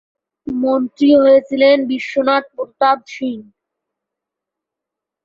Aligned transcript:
প্রধান 0.47 0.61
মন্ত্রী 0.63 1.09
হয়েছিলেন 1.15 1.77
বিশ্বনাথ 1.91 2.43
প্রতাপ 2.55 2.99
সিং। 3.07 3.37